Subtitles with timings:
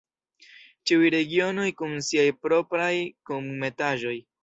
[0.91, 2.91] Ĉiuj regionoj kun siaj propraj
[3.31, 4.21] kunmetaĵoj!